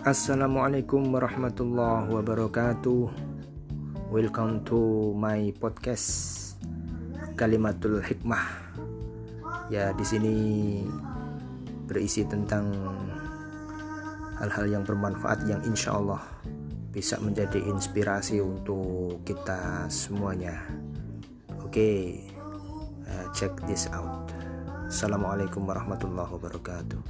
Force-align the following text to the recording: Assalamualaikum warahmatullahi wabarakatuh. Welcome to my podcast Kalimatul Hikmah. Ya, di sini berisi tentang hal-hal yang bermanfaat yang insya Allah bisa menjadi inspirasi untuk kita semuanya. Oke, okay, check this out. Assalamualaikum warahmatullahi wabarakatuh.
Assalamualaikum 0.00 1.12
warahmatullahi 1.12 2.08
wabarakatuh. 2.08 3.12
Welcome 4.08 4.64
to 4.64 5.12
my 5.12 5.52
podcast 5.60 6.08
Kalimatul 7.36 8.00
Hikmah. 8.00 8.40
Ya, 9.68 9.92
di 9.92 10.00
sini 10.00 10.36
berisi 11.84 12.24
tentang 12.24 12.72
hal-hal 14.40 14.72
yang 14.72 14.88
bermanfaat 14.88 15.44
yang 15.44 15.60
insya 15.68 15.92
Allah 15.92 16.24
bisa 16.96 17.20
menjadi 17.20 17.60
inspirasi 17.60 18.40
untuk 18.40 19.20
kita 19.28 19.84
semuanya. 19.92 20.64
Oke, 21.60 21.68
okay, 21.68 22.00
check 23.36 23.52
this 23.68 23.84
out. 23.92 24.32
Assalamualaikum 24.88 25.68
warahmatullahi 25.68 26.40
wabarakatuh. 26.40 27.00